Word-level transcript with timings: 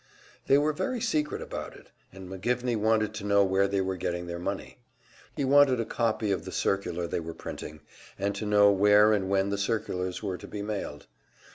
They 0.47 0.57
were 0.57 0.73
very 0.73 0.99
secret 0.99 1.43
about 1.43 1.75
it, 1.75 1.91
and 2.11 2.27
McGivney 2.27 2.75
wanted 2.75 3.13
to 3.13 3.23
know 3.23 3.45
where 3.45 3.67
they 3.67 3.81
were 3.81 3.97
getting 3.97 4.25
their 4.25 4.39
money. 4.39 4.79
He 5.35 5.45
wanted 5.45 5.79
a 5.79 5.85
copy 5.85 6.31
of 6.31 6.43
the 6.43 6.51
circular 6.51 7.05
they 7.05 7.19
were 7.19 7.35
printing, 7.35 7.81
and 8.17 8.33
to 8.33 8.47
know 8.47 8.71
where 8.71 9.13
and 9.13 9.29
when 9.29 9.51
the 9.51 9.59
circulars 9.59 10.23
were 10.23 10.39
to 10.39 10.47
be 10.47 10.63
mailed. 10.63 11.05